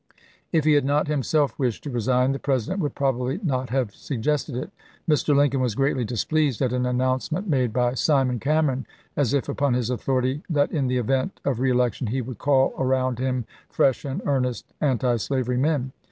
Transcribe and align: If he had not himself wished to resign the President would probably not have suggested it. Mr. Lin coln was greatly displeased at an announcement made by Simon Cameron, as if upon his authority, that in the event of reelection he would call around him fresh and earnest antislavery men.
If 0.51 0.65
he 0.65 0.73
had 0.73 0.83
not 0.83 1.07
himself 1.07 1.59
wished 1.59 1.83
to 1.83 1.91
resign 1.91 2.31
the 2.31 2.39
President 2.39 2.79
would 2.81 2.95
probably 2.95 3.39
not 3.43 3.69
have 3.69 3.93
suggested 3.93 4.55
it. 4.55 4.71
Mr. 5.07 5.35
Lin 5.35 5.51
coln 5.51 5.61
was 5.61 5.75
greatly 5.75 6.03
displeased 6.05 6.59
at 6.63 6.73
an 6.73 6.87
announcement 6.87 7.47
made 7.47 7.71
by 7.71 7.93
Simon 7.93 8.39
Cameron, 8.39 8.87
as 9.15 9.35
if 9.35 9.47
upon 9.47 9.75
his 9.75 9.91
authority, 9.91 10.41
that 10.49 10.71
in 10.71 10.87
the 10.87 10.97
event 10.97 11.39
of 11.45 11.59
reelection 11.59 12.07
he 12.07 12.19
would 12.19 12.39
call 12.39 12.73
around 12.79 13.19
him 13.19 13.45
fresh 13.69 14.03
and 14.03 14.23
earnest 14.25 14.73
antislavery 14.81 15.57
men. 15.57 15.91